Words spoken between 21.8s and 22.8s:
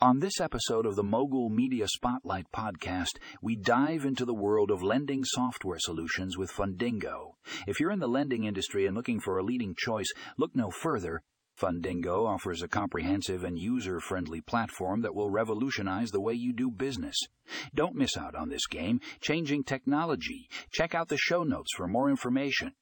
more information.